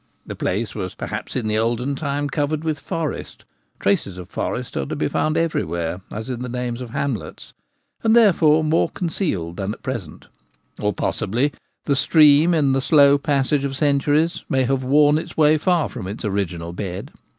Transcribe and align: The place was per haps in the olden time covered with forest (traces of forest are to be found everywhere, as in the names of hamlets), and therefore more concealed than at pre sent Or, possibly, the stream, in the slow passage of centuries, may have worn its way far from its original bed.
The 0.25 0.35
place 0.35 0.73
was 0.73 0.95
per 0.95 1.05
haps 1.05 1.35
in 1.35 1.45
the 1.45 1.59
olden 1.59 1.93
time 1.95 2.27
covered 2.27 2.63
with 2.63 2.79
forest 2.79 3.45
(traces 3.79 4.17
of 4.17 4.31
forest 4.31 4.75
are 4.75 4.87
to 4.87 4.95
be 4.95 5.07
found 5.07 5.37
everywhere, 5.37 6.01
as 6.09 6.27
in 6.31 6.39
the 6.39 6.49
names 6.49 6.81
of 6.81 6.89
hamlets), 6.89 7.53
and 8.01 8.15
therefore 8.15 8.63
more 8.63 8.89
concealed 8.89 9.57
than 9.57 9.73
at 9.75 9.83
pre 9.83 9.99
sent 9.99 10.27
Or, 10.79 10.91
possibly, 10.91 11.53
the 11.85 11.95
stream, 11.95 12.55
in 12.55 12.71
the 12.71 12.81
slow 12.81 13.19
passage 13.19 13.63
of 13.63 13.75
centuries, 13.75 14.43
may 14.49 14.63
have 14.63 14.83
worn 14.83 15.19
its 15.19 15.37
way 15.37 15.59
far 15.59 15.87
from 15.87 16.07
its 16.07 16.25
original 16.25 16.73
bed. 16.73 17.11